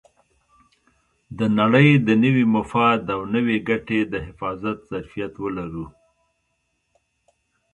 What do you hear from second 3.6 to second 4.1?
ګټې